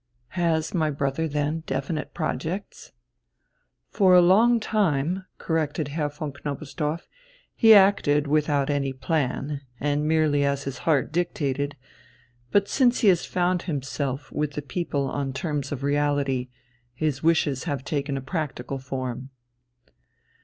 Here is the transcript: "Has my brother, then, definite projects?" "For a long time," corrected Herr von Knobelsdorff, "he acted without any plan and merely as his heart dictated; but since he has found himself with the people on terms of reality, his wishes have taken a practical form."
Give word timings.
"Has 0.29 0.73
my 0.73 0.89
brother, 0.89 1.27
then, 1.27 1.59
definite 1.67 2.11
projects?" 2.15 2.91
"For 3.91 4.15
a 4.15 4.19
long 4.21 4.59
time," 4.59 5.25
corrected 5.37 5.89
Herr 5.89 6.09
von 6.09 6.33
Knobelsdorff, 6.43 7.07
"he 7.53 7.75
acted 7.75 8.25
without 8.25 8.71
any 8.71 8.93
plan 8.93 9.61
and 9.79 10.07
merely 10.07 10.43
as 10.43 10.63
his 10.63 10.79
heart 10.89 11.11
dictated; 11.11 11.77
but 12.49 12.67
since 12.67 13.01
he 13.01 13.09
has 13.09 13.25
found 13.27 13.61
himself 13.69 14.31
with 14.31 14.53
the 14.53 14.63
people 14.63 15.07
on 15.07 15.33
terms 15.33 15.71
of 15.71 15.83
reality, 15.83 16.49
his 16.95 17.21
wishes 17.21 17.65
have 17.65 17.83
taken 17.85 18.17
a 18.17 18.21
practical 18.21 18.79
form." 18.79 19.29